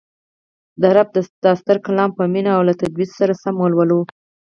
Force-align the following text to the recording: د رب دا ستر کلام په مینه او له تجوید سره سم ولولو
د 0.81 0.83
رب 0.95 1.09
دا 1.43 1.51
ستر 1.61 1.77
کلام 1.85 2.09
په 2.17 2.23
مینه 2.33 2.51
او 2.57 2.61
له 2.67 2.73
تجوید 2.81 3.09
سره 3.19 3.33
سم 3.43 3.55
ولولو 3.59 3.99